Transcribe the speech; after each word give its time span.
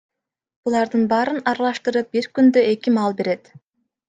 Булардын 0.67 1.03
баарын 1.11 1.37
аралаштырып, 1.51 2.09
бир 2.17 2.31
күндө 2.39 2.65
эки 2.75 2.97
маал 2.97 3.19
берет. 3.23 3.55